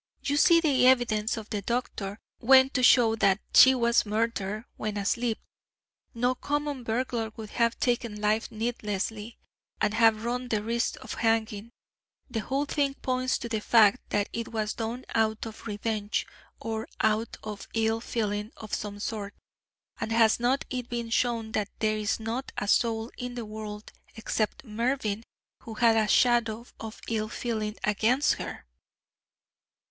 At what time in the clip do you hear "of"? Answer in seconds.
1.37-1.51, 11.03-11.13, 15.45-15.67, 17.43-17.67, 18.57-18.73, 26.79-27.01